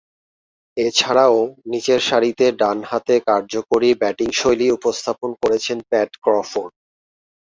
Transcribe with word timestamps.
এছাড়াও, 0.77 1.37
নিচেরসারিতে 1.71 2.45
ডানহাতে 2.61 3.15
কার্যকরী 3.27 3.89
ব্যাটিংশৈলী 4.01 4.67
উপস্থাপন 4.77 5.29
করেছেন 5.41 5.77
প্যাট 5.89 6.11
ক্রফোর্ড। 6.23 6.73